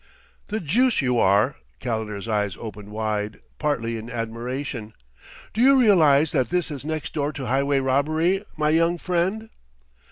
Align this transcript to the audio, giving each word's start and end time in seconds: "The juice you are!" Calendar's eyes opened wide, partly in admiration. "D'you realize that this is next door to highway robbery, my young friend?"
"The 0.47 0.59
juice 0.59 0.99
you 1.03 1.19
are!" 1.19 1.57
Calendar's 1.79 2.27
eyes 2.27 2.57
opened 2.59 2.89
wide, 2.89 3.37
partly 3.59 3.97
in 3.97 4.09
admiration. 4.09 4.93
"D'you 5.53 5.75
realize 5.79 6.31
that 6.31 6.49
this 6.49 6.71
is 6.71 6.83
next 6.83 7.13
door 7.13 7.31
to 7.33 7.45
highway 7.45 7.79
robbery, 7.81 8.43
my 8.57 8.69
young 8.71 8.97
friend?" 8.97 9.51